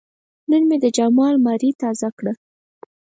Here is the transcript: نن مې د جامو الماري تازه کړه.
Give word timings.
نن 0.49 0.63
مې 0.69 0.77
د 0.83 0.85
جامو 0.95 1.23
الماري 1.31 1.69
تازه 1.81 2.09
کړه. 2.17 2.33